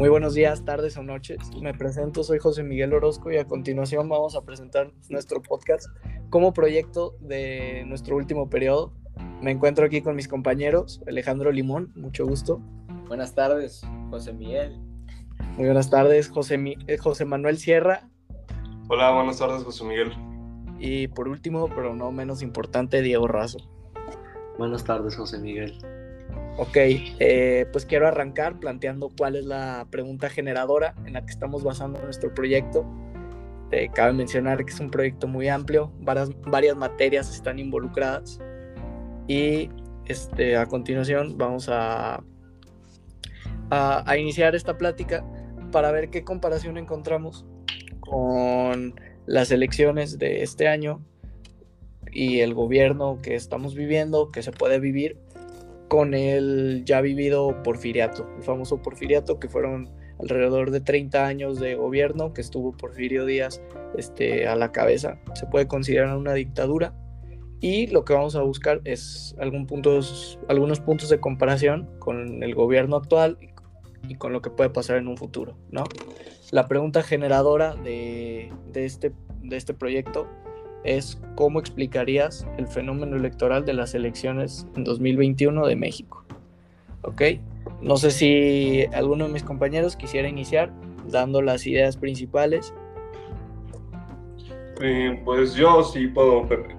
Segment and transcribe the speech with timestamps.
[0.00, 1.38] Muy buenos días, tardes o noches.
[1.60, 5.88] Me presento, soy José Miguel Orozco y a continuación vamos a presentar nuestro podcast
[6.30, 8.94] como proyecto de nuestro último periodo.
[9.42, 12.62] Me encuentro aquí con mis compañeros, Alejandro Limón, mucho gusto.
[13.08, 14.80] Buenas tardes, José Miguel.
[15.58, 18.08] Muy buenas tardes, José, eh, José Manuel Sierra.
[18.88, 20.14] Hola, buenas tardes, José Miguel.
[20.78, 23.58] Y por último, pero no menos importante, Diego Razo.
[24.56, 25.78] Buenas tardes, José Miguel.
[26.62, 31.64] Ok, eh, pues quiero arrancar planteando cuál es la pregunta generadora en la que estamos
[31.64, 32.84] basando nuestro proyecto.
[33.70, 38.40] Eh, cabe mencionar que es un proyecto muy amplio, varias, materias están involucradas
[39.26, 39.70] y
[40.04, 42.22] este, a continuación vamos a
[44.18, 45.24] iniciar esta plática
[45.72, 47.46] para ver qué comparación encontramos
[48.00, 51.02] con las elecciones de este año
[52.12, 55.16] y el gobierno que estamos viviendo, que se puede vivir
[55.90, 59.90] con el ya vivido porfiriato, el famoso porfiriato que fueron
[60.20, 63.60] alrededor de 30 años de gobierno que estuvo Porfirio Díaz
[63.98, 65.18] este, a la cabeza.
[65.34, 66.94] Se puede considerar una dictadura
[67.60, 69.66] y lo que vamos a buscar es algunos
[70.80, 73.36] puntos de comparación con el gobierno actual
[74.08, 75.82] y con lo que puede pasar en un futuro, ¿no?
[76.52, 80.28] La pregunta generadora de este, de este proyecto
[80.84, 86.24] es cómo explicarías el fenómeno electoral de las elecciones en 2021 de México.
[87.02, 87.22] ¿Ok?
[87.80, 90.70] No sé si alguno de mis compañeros quisiera iniciar
[91.08, 92.74] dando las ideas principales.
[94.82, 96.76] Eh, pues yo sí puedo, Pepe.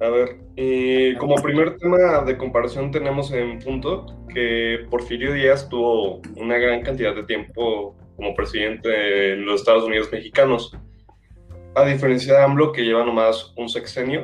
[0.00, 6.22] A ver, eh, como primer tema de comparación tenemos en punto que Porfirio Díaz tuvo
[6.36, 10.74] una gran cantidad de tiempo como presidente en los Estados Unidos mexicanos
[11.74, 14.22] a diferencia de AMLO, que lleva nomás un sexenio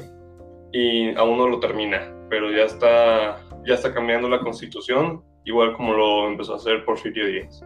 [0.73, 5.95] y aún no lo termina, pero ya está, ya está cambiando la constitución, igual como
[5.95, 7.63] lo empezó a hacer Porfirio Díaz.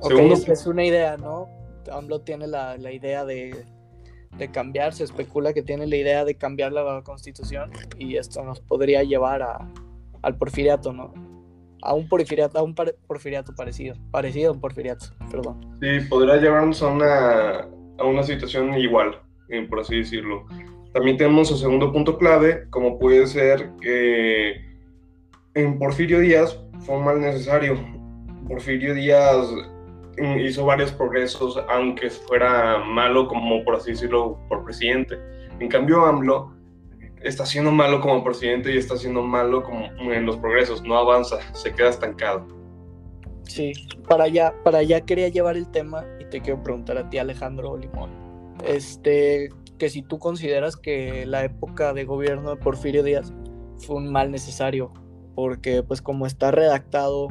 [0.00, 0.12] Ok,
[0.48, 1.48] es una idea, ¿no?
[1.90, 3.64] AMLO tiene la, la idea de,
[4.36, 8.60] de, cambiar, se especula que tiene la idea de cambiar la constitución y esto nos
[8.60, 9.68] podría llevar a,
[10.22, 11.12] al porfiriato, ¿no?
[11.82, 15.60] A un porfiriato, a un porfiriato parecido, parecido a un porfiriato, perdón.
[15.80, 20.46] Sí, podría llevarnos a una a una situación igual, eh, por así decirlo.
[20.92, 24.72] También tenemos el segundo punto clave, como puede ser que
[25.54, 27.78] en Porfirio Díaz fue mal necesario.
[28.48, 29.46] Porfirio Díaz
[30.18, 35.18] mm, hizo varios progresos, aunque fuera malo, como por así decirlo, por presidente.
[35.60, 36.52] En cambio, AMLO
[37.22, 41.38] está siendo malo como presidente y está siendo malo como en los progresos, no avanza,
[41.54, 42.46] se queda estancado.
[43.44, 43.72] Sí,
[44.08, 47.76] para allá, para allá quería llevar el tema y te quiero preguntar a ti, Alejandro
[47.76, 48.10] Limón.
[48.64, 53.32] Este, que si tú consideras que la época de gobierno de Porfirio Díaz
[53.78, 54.92] fue un mal necesario,
[55.34, 57.28] porque pues como está redactado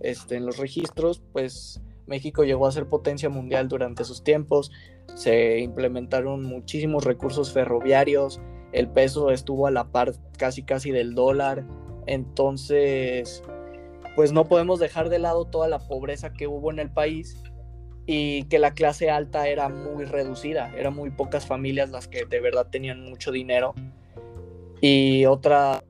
[0.00, 4.70] este, en los registros, pues México llegó a ser potencia mundial durante sus tiempos,
[5.14, 8.40] se implementaron muchísimos recursos ferroviarios,
[8.72, 11.64] el peso estuvo a la par casi casi del dólar,
[12.06, 13.42] entonces
[14.14, 17.42] pues no podemos dejar de lado toda la pobreza que hubo en el país
[18.06, 22.40] y que la clase alta era muy reducida, eran muy pocas familias las que de
[22.40, 23.74] verdad tenían mucho dinero
[24.80, 25.82] y, otra,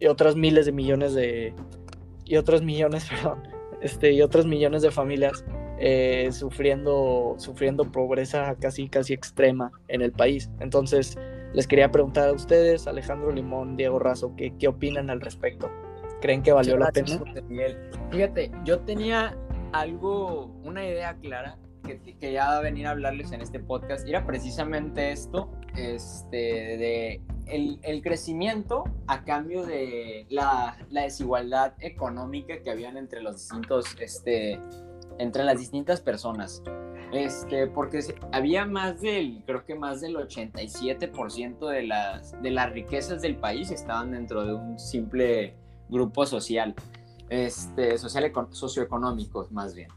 [0.00, 1.54] y otras miles de millones de
[2.28, 3.08] y otros millones,
[3.80, 5.44] este, y otros millones de familias
[5.78, 10.50] eh, sufriendo, sufriendo pobreza casi, casi extrema en el país.
[10.60, 11.16] Entonces,
[11.54, 15.70] les quería preguntar a ustedes, Alejandro Limón, Diego Razo, ¿qué, qué opinan al respecto?
[16.20, 17.20] ¿Creen que valió la pena?
[18.10, 19.36] Fíjate, yo tenía
[19.72, 24.06] algo, una idea clara que, que ya va a venir a hablarles en este podcast.
[24.06, 32.62] era precisamente esto, este, de el, el, crecimiento a cambio de la, la, desigualdad económica
[32.62, 34.60] que habían entre los distintos, este,
[35.18, 36.62] entre las distintas personas.
[37.12, 38.00] Este, porque
[38.32, 43.70] había más del, creo que más del 87% de las, de las riquezas del país
[43.70, 45.54] estaban dentro de un simple
[45.88, 46.74] grupo social,
[47.28, 49.90] este, social socioeconómico más bien.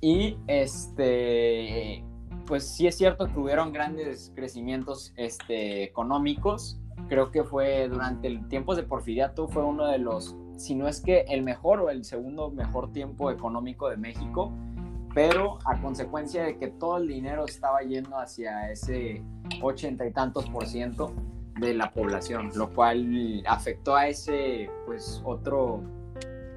[0.00, 2.04] Y este,
[2.46, 6.78] pues sí es cierto que hubieron grandes crecimientos este, económicos.
[7.08, 11.00] Creo que fue durante el tiempo de Porfiriato, fue uno de los, si no es
[11.00, 14.52] que el mejor o el segundo mejor tiempo económico de México,
[15.14, 19.22] pero a consecuencia de que todo el dinero estaba yendo hacia ese
[19.62, 21.12] ochenta y tantos por ciento,
[21.60, 25.82] de la población, lo cual afectó a ese, pues, otro,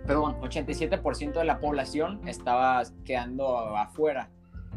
[0.06, 4.30] perdón, 87% de la población estaba quedando afuera.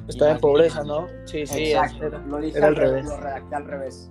[0.08, 1.06] Estaba en pobreza, ¿no?
[1.24, 1.72] Sí, sí.
[1.72, 3.06] Exacto, lo dije al revés.
[3.06, 4.10] Lo redacté al revés.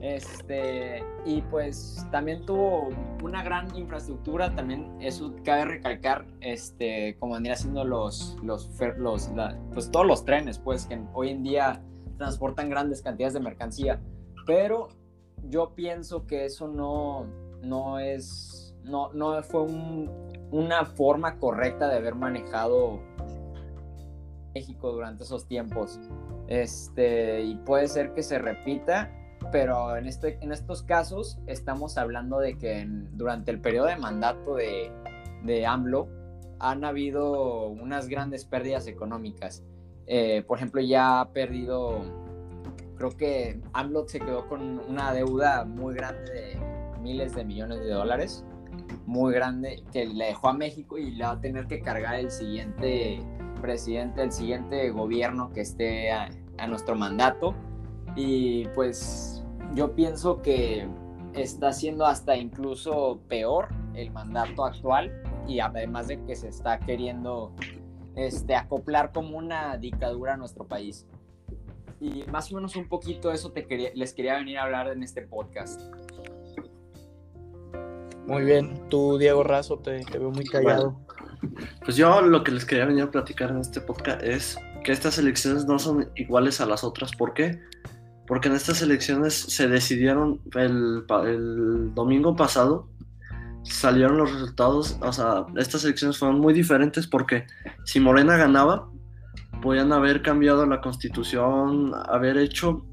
[0.00, 2.88] Este, y pues también tuvo
[3.22, 9.30] una gran infraestructura, también eso cabe recalcar, este, como vendría siendo los, los, los
[9.74, 11.82] pues todos los trenes, pues que hoy en día
[12.16, 14.00] transportan grandes cantidades de mercancía,
[14.46, 14.88] pero
[15.44, 17.26] yo pienso que eso no,
[17.62, 19.62] no es, no, no fue
[20.50, 23.00] una forma correcta de haber manejado
[24.54, 26.00] México durante esos tiempos.
[26.48, 29.12] Este, y puede ser que se repita,
[29.52, 34.54] pero en, este, en estos casos estamos hablando de que durante el periodo de mandato
[34.54, 34.90] de,
[35.44, 36.08] de AMLO
[36.58, 39.62] han habido unas grandes pérdidas económicas.
[40.06, 42.02] Eh, por ejemplo, ya ha perdido,
[42.96, 47.90] creo que AMLO se quedó con una deuda muy grande de miles de millones de
[47.90, 48.44] dólares,
[49.06, 52.30] muy grande, que le dejó a México y le va a tener que cargar el
[52.30, 53.20] siguiente
[53.60, 56.28] presidente, el siguiente gobierno que esté a,
[56.68, 57.54] nuestro mandato.
[58.16, 59.44] Y pues
[59.74, 60.88] yo pienso que
[61.34, 65.12] está siendo hasta incluso peor el mandato actual
[65.46, 67.52] y además de que se está queriendo
[68.14, 71.06] este, acoplar como una dictadura a nuestro país.
[72.00, 75.02] Y más o menos un poquito eso te quería, les quería venir a hablar en
[75.02, 75.80] este podcast.
[78.26, 81.00] Muy bien, tú Diego Razo te, te veo muy callado.
[81.84, 85.18] Pues yo lo que les quería venir a platicar en este podcast es que estas
[85.18, 87.12] elecciones no son iguales a las otras.
[87.12, 87.60] ¿Por qué?
[88.26, 92.88] Porque en estas elecciones se decidieron el, el domingo pasado,
[93.62, 97.46] salieron los resultados, o sea, estas elecciones fueron muy diferentes porque
[97.84, 98.88] si Morena ganaba,
[99.62, 102.84] podían haber cambiado la constitución, haber hecho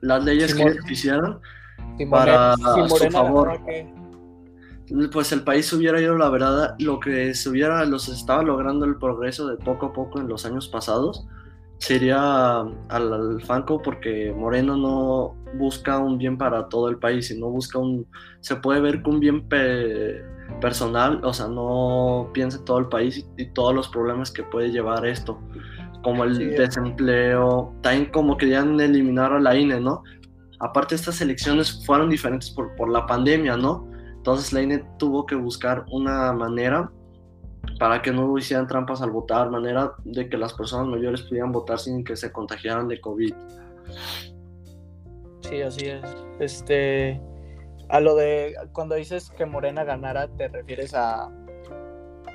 [0.00, 1.40] las leyes que quisieran
[2.10, 3.60] para su favor.
[5.12, 8.96] pues el país hubiera ido, la verdad, lo que se hubiera, los estaba logrando el
[8.96, 11.26] progreso de poco a poco en los años pasados,
[11.78, 17.50] sería al, al Fanco porque Moreno no busca un bien para todo el país, sino
[17.50, 18.06] busca un,
[18.40, 19.48] se puede ver que un bien
[20.60, 24.70] personal, o sea, no piensa en todo el país y, todos los problemas que puede
[24.70, 25.40] llevar esto,
[26.02, 30.02] como el desempleo, también como querían eliminar a la INE, ¿no?
[30.60, 33.88] Aparte estas elecciones fueron diferentes por, por la pandemia, ¿no?
[34.16, 36.90] Entonces la INE tuvo que buscar una manera
[37.78, 41.78] para que no hicieran trampas al votar, manera de que las personas mayores pudieran votar
[41.78, 43.34] sin que se contagiaran de COVID.
[45.42, 46.02] Sí, así es.
[46.40, 47.20] Este,
[47.88, 51.30] a lo de cuando dices que Morena ganara, te refieres a,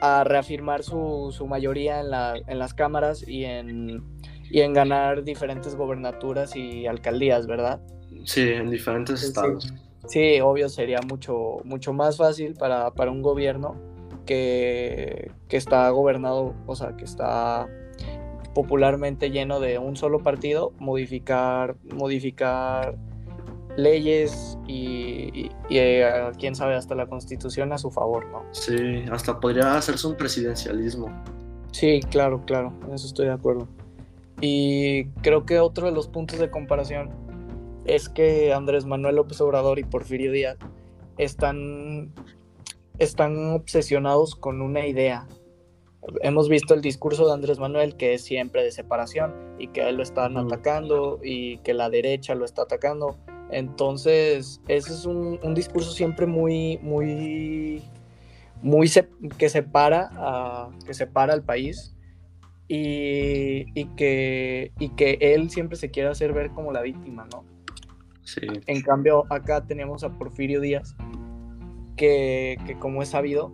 [0.02, 4.04] a reafirmar su, su mayoría en, la, en, las cámaras y en,
[4.50, 7.82] y en ganar diferentes gobernaturas y alcaldías, ¿verdad?
[8.26, 9.74] Sí, en diferentes estados.
[10.08, 13.76] Sí, obvio, sería mucho, mucho más fácil para, un gobierno
[14.26, 17.68] que, está gobernado, o sea, que está
[18.54, 22.98] popularmente lleno de un solo partido, modificar, modificar
[23.78, 28.44] leyes y, eh, quién sabe, hasta la constitución a su favor, ¿no?
[28.52, 31.08] Sí, hasta podría hacerse un presidencialismo.
[31.72, 33.68] Sí, claro, claro, en eso estoy de acuerdo.
[34.42, 37.10] Y creo que otro de los puntos de comparación
[37.86, 40.58] es que Andrés Manuel López Obrador y Porfirio Díaz
[41.18, 42.14] están,
[43.00, 45.28] están obsesionados con una idea.
[46.22, 49.90] Hemos visto el discurso de Andrés Manuel que es siempre de separación y que a
[49.90, 53.18] él lo están atacando y que la derecha lo está atacando.
[53.50, 57.84] Entonces, ese es un, discurso siempre muy, muy,
[58.62, 58.90] muy
[59.38, 61.95] que separa, a, que separa al país
[62.68, 67.45] y, y, que, y que él siempre se quiere hacer ver como la víctima, ¿no?
[68.42, 70.95] En cambio, acá tenemos a Porfirio Díaz,
[71.95, 73.52] que, como es sabido,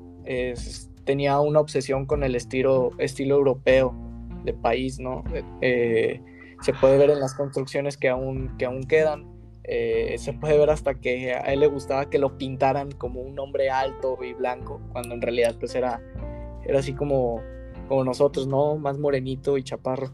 [1.06, 3.94] tenía una obsesión con el estilo, estilo europeo
[4.44, 5.24] de país, ¿no?
[5.62, 6.22] Eh,
[6.62, 9.39] se puede ver en las construcciones que aún, que aún quedan.
[9.64, 13.38] Eh, se puede ver hasta que a él le gustaba que lo pintaran como un
[13.40, 16.02] hombre alto y blanco, cuando en realidad pues era,
[16.66, 17.42] era así como,
[17.88, 18.78] como nosotros, ¿no?
[18.78, 20.12] Más morenito y chaparro.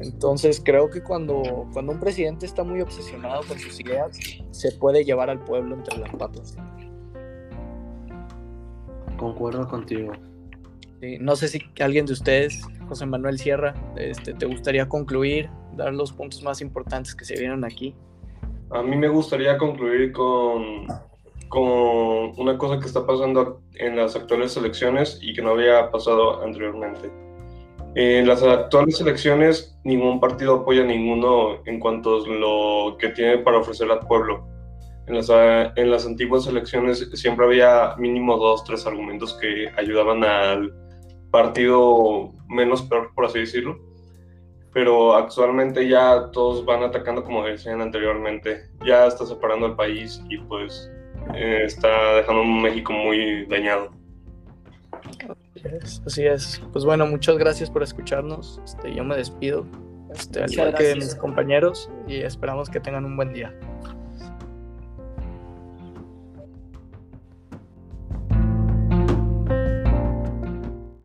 [0.00, 4.16] Entonces creo que cuando, cuando un presidente está muy obsesionado con sus ideas,
[4.50, 6.56] se puede llevar al pueblo entre las patas.
[9.16, 10.12] Concuerdo contigo.
[11.20, 16.12] no sé si alguien de ustedes, José Manuel Sierra, este, te gustaría concluir, dar los
[16.12, 17.94] puntos más importantes que se vieron aquí.
[18.70, 20.86] A mí me gustaría concluir con,
[21.48, 26.42] con una cosa que está pasando en las actuales elecciones y que no había pasado
[26.42, 27.10] anteriormente
[27.94, 33.38] en las actuales elecciones, ningún partido apoya a ninguno en cuanto a lo que tiene
[33.38, 34.46] para ofrecer al pueblo.
[35.08, 40.72] En las, en las antiguas elecciones siempre había mínimo dos, tres argumentos que ayudaban al
[41.32, 43.80] partido menos peor, por así decirlo.
[44.72, 50.38] Pero actualmente ya todos van atacando como decían anteriormente, ya está separando el país y
[50.38, 50.90] pues
[51.34, 53.90] eh, está dejando un México muy dañado.
[56.06, 58.60] Así es, Pues bueno, muchas gracias por escucharnos.
[58.64, 59.66] Este, yo me despido,
[60.14, 63.52] este, al igual que mis compañeros, y esperamos que tengan un buen día.